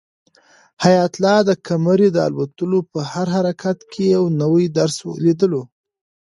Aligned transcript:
حیات 0.83 1.13
الله 1.17 1.37
د 1.49 1.51
قمرۍ 1.67 2.09
د 2.13 2.17
الوتلو 2.27 2.79
په 2.91 2.99
هر 3.11 3.27
حرکت 3.35 3.77
کې 3.91 4.03
یو 4.15 4.23
نوی 4.41 4.65
درس 4.77 4.97
لیدلو. 5.23 5.63